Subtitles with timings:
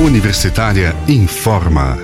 [0.00, 1.96] Universitária informa.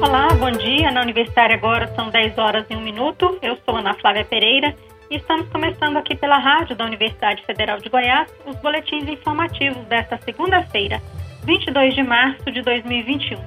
[0.00, 0.90] Olá, bom dia.
[0.90, 3.38] Na Universitária agora são 10 horas e 1 minuto.
[3.42, 4.74] Eu sou Ana Flávia Pereira
[5.10, 10.18] e estamos começando aqui pela rádio da Universidade Federal de Goiás os boletins informativos desta
[10.24, 11.02] segunda-feira,
[11.44, 13.38] 22 de março de 2021.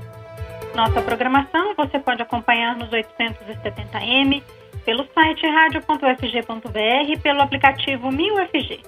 [0.76, 4.44] Nossa programação você pode acompanhar nos 870m,
[4.86, 8.80] pelo site radio.ufg.br e pelo aplicativo 1000FG.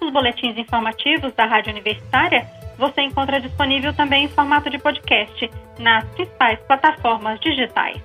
[0.00, 2.46] Os boletins informativos da Rádio Universitária
[2.78, 8.02] você encontra disponível também em formato de podcast nas principais plataformas digitais.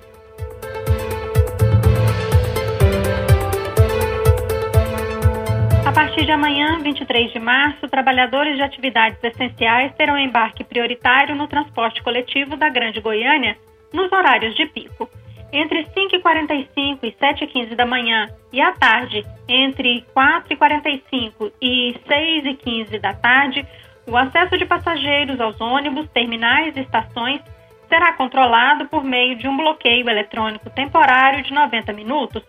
[5.84, 11.48] A partir de amanhã, 23 de março, trabalhadores de atividades essenciais terão embarque prioritário no
[11.48, 13.56] transporte coletivo da Grande Goiânia
[13.92, 15.08] nos horários de pico
[15.52, 23.66] entre 5h45 e 7h15 da manhã e à tarde, entre 4h45 e 6h15 da tarde,
[24.06, 27.40] o acesso de passageiros aos ônibus, terminais e estações
[27.88, 32.42] será controlado por meio de um bloqueio eletrônico temporário de 90 minutos,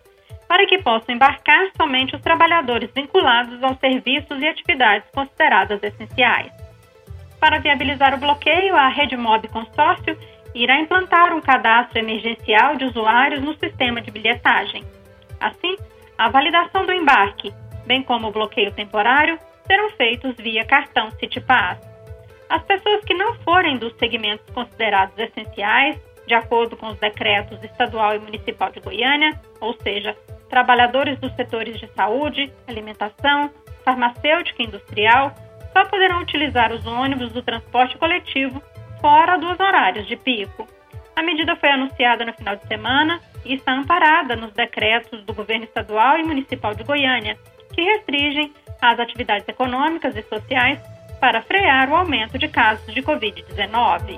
[0.48, 6.52] para que possam embarcar somente os trabalhadores vinculados aos serviços e atividades consideradas essenciais.
[7.40, 10.18] Para viabilizar o bloqueio, a Rede Mob Consórcio
[10.54, 14.84] irá implantar um cadastro emergencial de usuários no sistema de bilhetagem.
[15.40, 15.76] Assim,
[16.18, 17.54] a validação do embarque,
[17.86, 21.80] bem como o bloqueio temporário, serão feitos via cartão CityPass.
[22.50, 28.16] As pessoas que não forem dos segmentos considerados essenciais, de acordo com os decretos estadual
[28.16, 30.16] e municipal de Goiânia, ou seja,
[30.50, 33.52] trabalhadores dos setores de saúde, alimentação,
[33.86, 35.34] farmacêutica e industrial,
[35.72, 38.62] só poderão utilizar os ônibus do transporte coletivo
[39.02, 40.68] fora dos horários de pico.
[41.16, 45.66] A medida foi anunciada no final de semana e está amparada nos decretos do governo
[45.66, 47.38] estadual e municipal de Goiânia,
[47.74, 50.80] que restringem as atividades econômicas e sociais
[51.20, 54.18] para frear o aumento de casos de Covid-19.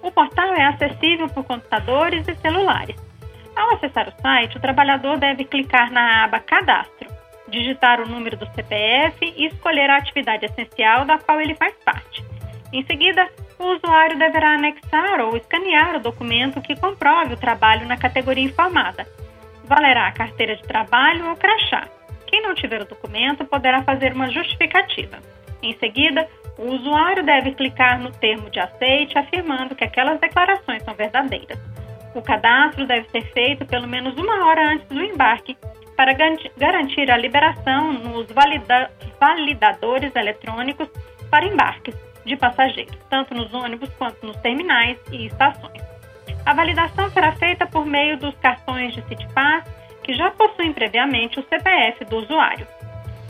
[0.00, 2.96] O portal é acessível por computadores e celulares.
[3.56, 7.08] Ao acessar o site, o trabalhador deve clicar na aba Cadastro,
[7.48, 12.24] digitar o número do CPF e escolher a atividade essencial da qual ele faz parte.
[12.72, 13.28] Em seguida,
[13.58, 19.06] o usuário deverá anexar ou escanear o documento que comprove o trabalho na categoria informada.
[19.64, 21.88] Valerá a carteira de trabalho ou crachá.
[22.26, 25.18] Quem não tiver o documento poderá fazer uma justificativa.
[25.62, 26.28] Em seguida,
[26.58, 31.58] o usuário deve clicar no termo de aceite afirmando que aquelas declarações são verdadeiras.
[32.14, 35.56] O cadastro deve ser feito pelo menos uma hora antes do embarque
[35.96, 36.12] para
[36.56, 40.88] garantir a liberação nos valida validadores eletrônicos
[41.30, 41.94] para embarques
[42.26, 45.80] de passageiros, tanto nos ônibus quanto nos terminais e estações.
[46.44, 49.64] A validação será feita por meio dos cartões de CityPass,
[50.02, 52.66] que já possuem previamente o CPF do usuário.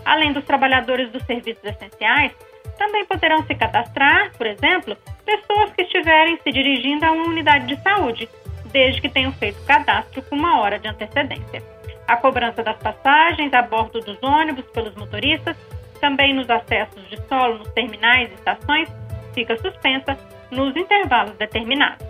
[0.04, 2.32] Além dos trabalhadores dos serviços essenciais,
[2.78, 7.82] também poderão se cadastrar, por exemplo, pessoas que estiverem se dirigindo a uma unidade de
[7.82, 8.28] saúde,
[8.70, 11.62] desde que tenham feito cadastro com uma hora de antecedência.
[12.06, 15.56] A cobrança das passagens a bordo dos ônibus pelos motoristas
[15.98, 18.88] também nos acessos de solo nos terminais e estações,
[19.34, 20.18] fica suspensa
[20.50, 22.06] nos intervalos determinados.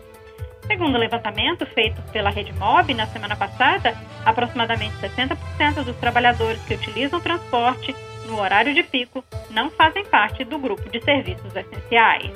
[0.66, 6.74] Segundo o levantamento feito pela Rede Mob na semana passada, aproximadamente 60% dos trabalhadores que
[6.74, 7.94] utilizam transporte
[8.26, 12.30] no horário de pico não fazem parte do grupo de serviços essenciais.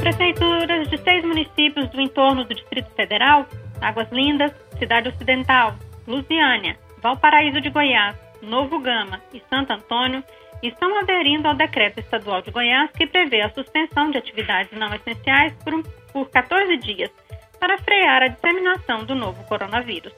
[0.00, 3.46] Prefeituras de seis municípios do entorno do Distrito Federal,
[3.80, 5.76] Águas Lindas, Cidade Ocidental,
[6.06, 10.22] Lusiânia, Valparaíso de Goiás, Novo Gama e Santo Antônio
[10.62, 15.52] estão aderindo ao decreto estadual de Goiás que prevê a suspensão de atividades não essenciais
[15.62, 15.82] por,
[16.12, 17.10] por 14 dias
[17.58, 20.12] para frear a disseminação do novo coronavírus.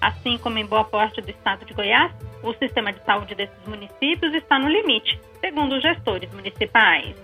[0.00, 4.34] Assim como em boa parte do estado de Goiás, o sistema de saúde desses municípios
[4.34, 7.23] está no limite, segundo os gestores municipais.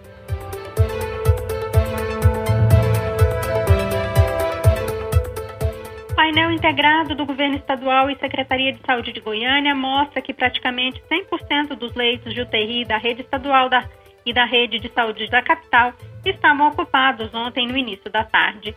[6.31, 11.75] Painel integrado do governo estadual e Secretaria de Saúde de Goiânia mostra que praticamente 100%
[11.75, 13.85] dos leitos de UTI da rede estadual da,
[14.25, 15.93] e da rede de saúde da capital
[16.25, 18.77] estavam ocupados ontem no início da tarde.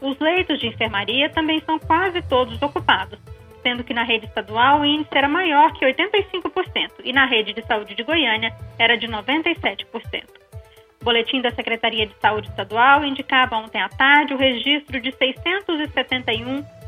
[0.00, 3.18] Os leitos de enfermaria também são quase todos ocupados,
[3.62, 7.60] sendo que na rede estadual o índice era maior que 85% e na rede de
[7.66, 9.84] saúde de Goiânia era de 97%.
[11.02, 16.62] O boletim da Secretaria de Saúde Estadual indicava ontem à tarde o registro de 671
[16.62, 16.83] de,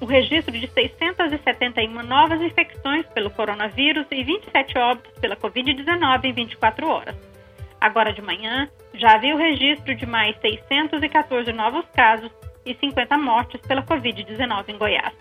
[0.00, 6.88] o registro de 671 novas infecções pelo coronavírus e 27 óbitos pela Covid-19 em 24
[6.88, 7.16] horas.
[7.80, 12.30] Agora de manhã, já havia o registro de mais 614 novos casos
[12.64, 15.14] e 50 mortes pela Covid-19 em Goiás.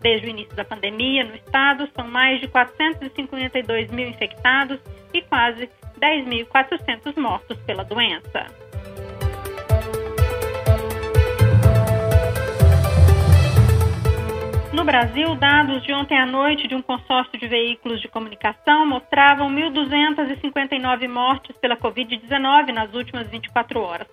[0.00, 4.80] Desde o início da pandemia, no estado, são mais de 452 mil infectados
[5.14, 5.70] e quase
[6.00, 8.61] 10.400 mortos pela doença.
[14.72, 19.50] No Brasil, dados de ontem à noite de um consórcio de veículos de comunicação mostravam
[19.50, 24.08] 1.259 mortes pela Covid-19 nas últimas 24 horas.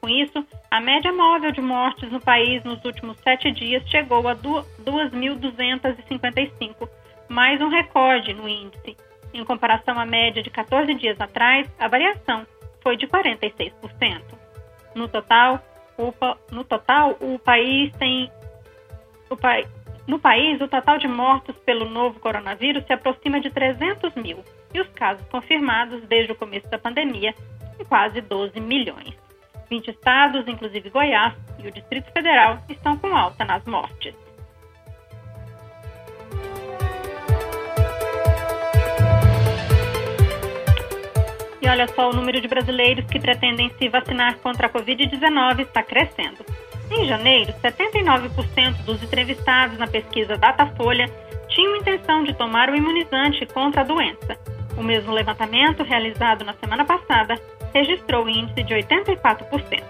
[0.00, 4.36] Com isso, a média móvel de mortes no país nos últimos sete dias chegou a
[4.36, 6.88] 2.255,
[7.28, 8.96] mais um recorde no índice.
[9.34, 12.46] Em comparação à média de 14 dias atrás, a variação
[12.80, 13.72] foi de 46%.
[14.94, 15.60] No total,
[15.98, 16.14] o,
[16.52, 18.30] no total, o país tem.
[19.28, 19.36] O,
[20.06, 24.80] no país, o total de mortos pelo novo coronavírus se aproxima de 300 mil e
[24.80, 27.34] os casos confirmados desde o começo da pandemia
[27.78, 29.14] em quase 12 milhões.
[29.68, 34.14] 20 estados, inclusive Goiás e o Distrito Federal, estão com alta nas mortes.
[41.60, 45.82] E olha só, o número de brasileiros que pretendem se vacinar contra a Covid-19 está
[45.82, 46.44] crescendo.
[46.90, 51.06] Em janeiro, 79% dos entrevistados na pesquisa Datafolha
[51.48, 54.38] tinham intenção de tomar o imunizante contra a doença.
[54.76, 57.34] O mesmo levantamento, realizado na semana passada,
[57.74, 59.82] registrou índice de 84%.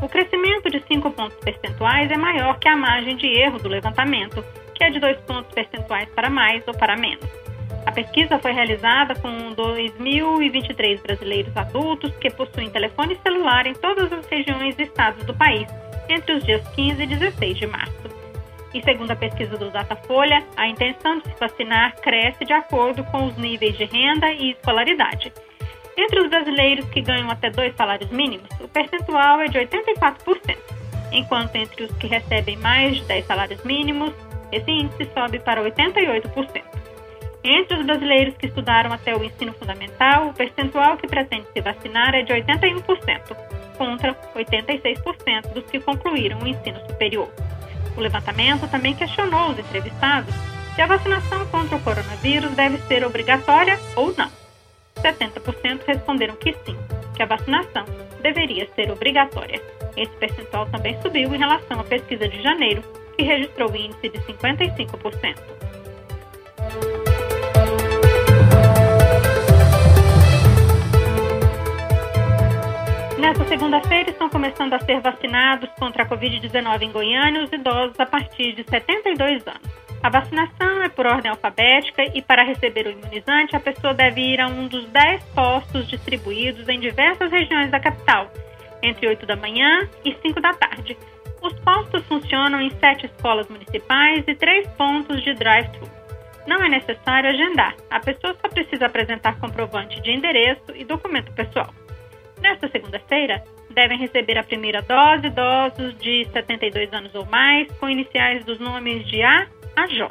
[0.00, 4.44] O crescimento de 5 pontos percentuais é maior que a margem de erro do levantamento,
[4.74, 7.28] que é de 2 pontos percentuais para mais ou para menos.
[7.84, 14.26] A pesquisa foi realizada com 2.023 brasileiros adultos que possuem telefone celular em todas as
[14.26, 15.68] regiões e estados do país
[16.08, 18.22] entre os dias 15 e 16 de março.
[18.74, 23.26] E segundo a pesquisa do Datafolha, a intenção de se vacinar cresce de acordo com
[23.26, 25.32] os níveis de renda e escolaridade.
[25.96, 30.56] Entre os brasileiros que ganham até dois salários mínimos, o percentual é de 84%,
[31.12, 34.14] enquanto entre os que recebem mais de 10 salários mínimos,
[34.50, 36.62] esse índice sobe para 88%.
[37.44, 42.14] Entre os brasileiros que estudaram até o ensino fundamental, o percentual que pretende se vacinar
[42.14, 43.36] é de 81%,
[43.82, 47.28] contra 86% dos que concluíram o ensino superior.
[47.96, 50.32] O levantamento também questionou os entrevistados
[50.76, 54.30] se a vacinação contra o coronavírus deve ser obrigatória ou não.
[54.98, 56.76] 70% responderam que sim,
[57.16, 57.84] que a vacinação
[58.22, 59.60] deveria ser obrigatória.
[59.96, 62.84] Esse percentual também subiu em relação à pesquisa de janeiro,
[63.16, 65.38] que registrou o índice de 55%.
[73.22, 78.04] Nesta segunda-feira estão começando a ser vacinados contra a Covid-19 em Goiânia os idosos a
[78.04, 79.62] partir de 72 anos.
[80.02, 84.40] A vacinação é por ordem alfabética e para receber o imunizante a pessoa deve ir
[84.40, 88.28] a um dos 10 postos distribuídos em diversas regiões da capital,
[88.82, 90.98] entre 8 da manhã e 5 da tarde.
[91.40, 95.88] Os postos funcionam em sete escolas municipais e três pontos de drive-thru.
[96.44, 101.72] Não é necessário agendar, a pessoa só precisa apresentar comprovante de endereço e documento pessoal.
[102.42, 108.44] Nesta segunda-feira, devem receber a primeira dose idosos de 72 anos ou mais, com iniciais
[108.44, 109.46] dos nomes de A
[109.76, 110.10] a J.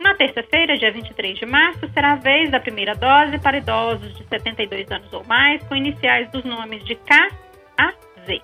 [0.00, 4.24] Na terça-feira, dia 23 de março, será a vez da primeira dose para idosos de
[4.24, 7.28] 72 anos ou mais, com iniciais dos nomes de K
[7.78, 7.92] a
[8.26, 8.42] Z.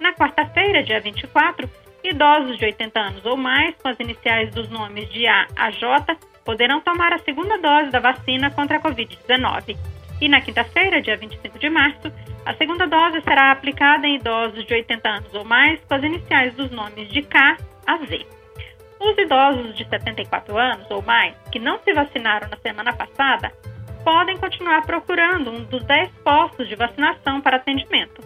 [0.00, 1.68] Na quarta-feira, dia 24,
[2.02, 6.16] idosos de 80 anos ou mais, com as iniciais dos nomes de A a J,
[6.44, 9.76] poderão tomar a segunda dose da vacina contra a Covid-19.
[10.20, 12.12] E na quinta-feira, dia 25 de março,
[12.44, 16.54] a segunda dose será aplicada em idosos de 80 anos ou mais com as iniciais
[16.54, 18.26] dos nomes de K a Z.
[19.00, 23.52] Os idosos de 74 anos ou mais que não se vacinaram na semana passada
[24.04, 28.22] podem continuar procurando um dos 10 postos de vacinação para atendimento.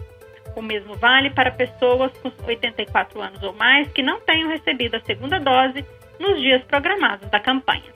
[0.55, 5.01] O mesmo vale para pessoas com 84 anos ou mais que não tenham recebido a
[5.01, 5.85] segunda dose
[6.19, 7.91] nos dias programados da campanha.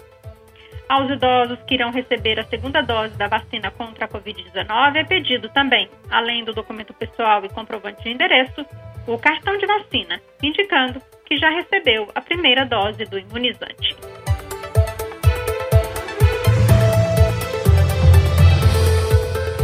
[0.91, 5.47] Aos idosos que irão receber a segunda dose da vacina contra a Covid-19 é pedido
[5.47, 8.65] também, além do documento pessoal e comprovante de endereço,
[9.07, 13.95] o cartão de vacina, indicando que já recebeu a primeira dose do imunizante.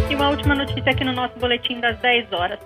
[0.10, 2.60] E uma última notícia aqui no nosso boletim das 10 horas.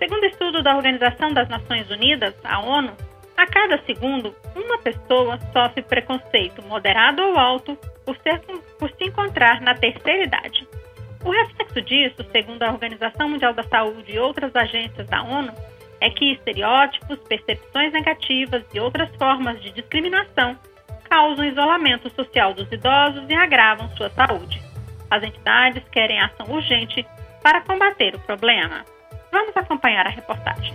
[0.00, 2.96] Segundo estudo da Organização das Nações Unidas, a ONU,
[3.34, 8.40] A cada segundo, uma pessoa sofre preconceito moderado ou alto por, ser,
[8.78, 10.66] por se encontrar na terceira idade.
[11.24, 15.52] O reflexo disso, segundo a Organização Mundial da Saúde e outras agências da ONU,
[16.00, 20.58] é que estereótipos, percepções negativas e outras formas de discriminação
[21.08, 24.60] causam isolamento social dos idosos e agravam sua saúde.
[25.08, 27.06] As entidades querem ação urgente
[27.42, 28.84] para combater o problema.
[29.30, 30.72] Vamos acompanhar a reportagem.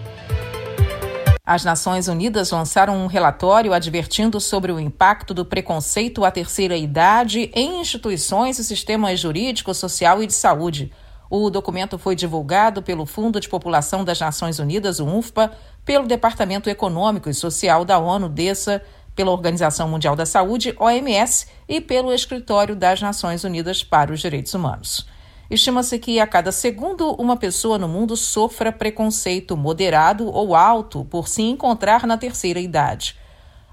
[1.47, 7.49] As Nações Unidas lançaram um relatório advertindo sobre o impacto do preconceito à terceira idade
[7.55, 10.91] em instituições e sistemas jurídico, social e de saúde.
[11.29, 15.53] O documento foi divulgado pelo Fundo de População das Nações Unidas, o UNFPA,
[15.85, 18.83] pelo Departamento Econômico e Social da ONU, DESA,
[19.15, 24.53] pela Organização Mundial da Saúde, OMS, e pelo Escritório das Nações Unidas para os Direitos
[24.53, 25.07] Humanos.
[25.49, 31.29] Estima-se que a cada segundo uma pessoa no mundo sofra preconceito moderado ou alto por
[31.29, 33.15] se encontrar na terceira idade.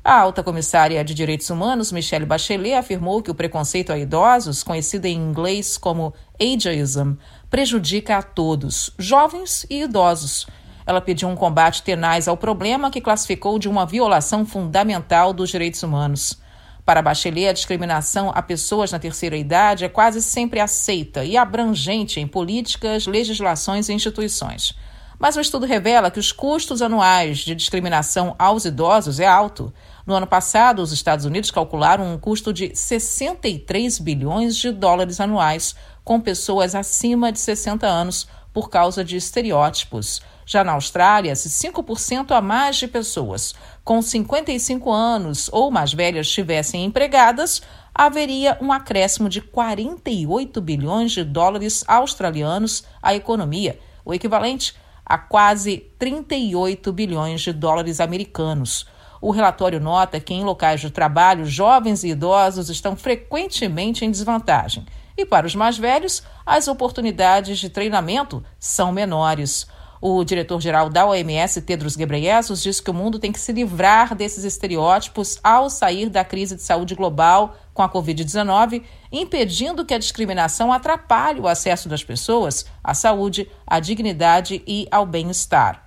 [0.04, 5.06] A alta comissária de Direitos Humanos, Michelle Bachelet, afirmou que o preconceito a idosos, conhecido
[5.06, 7.14] em inglês como ageism,
[7.50, 10.46] prejudica a todos, jovens e idosos.
[10.86, 15.82] Ela pediu um combate tenaz ao problema que classificou de uma violação fundamental dos direitos
[15.82, 16.38] humanos.
[16.84, 22.20] Para Bachelet, a discriminação a pessoas na terceira idade é quase sempre aceita e abrangente
[22.20, 24.74] em políticas, legislações e instituições.
[25.18, 29.72] Mas o estudo revela que os custos anuais de discriminação aos idosos é alto.
[30.06, 35.74] No ano passado, os Estados Unidos calcularam um custo de 63 bilhões de dólares anuais
[36.04, 40.22] com pessoas acima de 60 anos por causa de estereótipos.
[40.46, 46.28] Já na Austrália, se 5% a mais de pessoas com 55 anos ou mais velhas
[46.28, 47.60] estivessem empregadas,
[47.94, 55.78] haveria um acréscimo de 48 bilhões de dólares australianos à economia, o equivalente a quase
[55.98, 58.86] 38 bilhões de dólares americanos.
[59.20, 64.86] O relatório nota que em locais de trabalho, jovens e idosos estão frequentemente em desvantagem.
[65.16, 69.66] E para os mais velhos, as oportunidades de treinamento são menores.
[70.00, 74.44] O diretor-geral da OMS, Tedros Ghebreyesus, diz que o mundo tem que se livrar desses
[74.44, 80.72] estereótipos ao sair da crise de saúde global com a Covid-19, impedindo que a discriminação
[80.72, 85.82] atrapalhe o acesso das pessoas à saúde, à dignidade e ao bem-estar.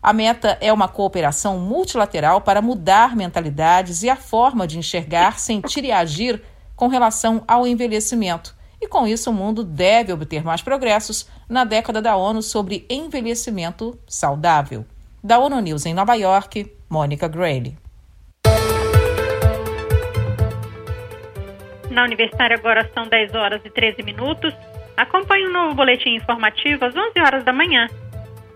[0.00, 5.84] A meta é uma cooperação multilateral para mudar mentalidades e a forma de enxergar, sentir
[5.84, 6.40] e agir
[6.76, 12.00] com relação ao envelhecimento e com isso o mundo deve obter mais progressos na década
[12.00, 14.84] da ONU sobre envelhecimento saudável.
[15.22, 17.76] Da ONU News em Nova York, Mônica Grayle.
[21.90, 24.54] Na Universitária agora são 10 horas e 13 minutos.
[24.96, 27.88] Acompanhe o um novo boletim informativo às 11 horas da manhã.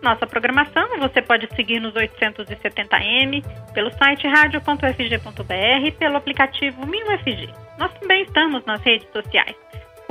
[0.00, 7.48] Nossa programação você pode seguir nos 870m, pelo site radio.fg.br e pelo aplicativo MinUFG.
[7.78, 9.56] Nós também estamos nas redes sociais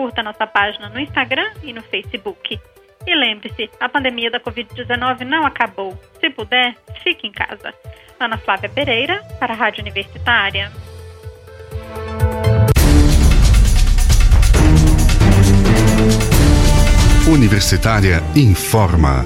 [0.01, 2.59] curta nossa página no Instagram e no Facebook.
[3.05, 5.95] E lembre-se, a pandemia da Covid-19 não acabou.
[6.19, 7.71] Se puder, fique em casa.
[8.19, 10.71] Ana Flávia Pereira, para a Rádio Universitária.
[17.27, 19.23] Universitária informa.